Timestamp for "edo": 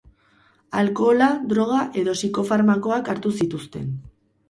2.03-2.17